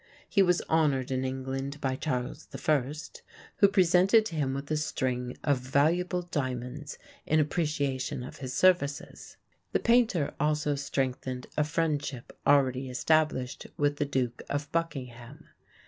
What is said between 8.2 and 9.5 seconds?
of his services.